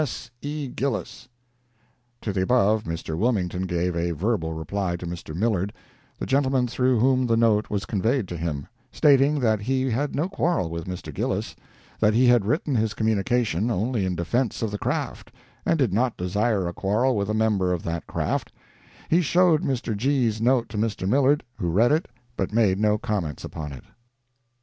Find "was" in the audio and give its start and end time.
7.69-7.85